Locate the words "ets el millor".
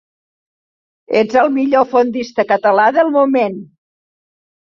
1.19-1.85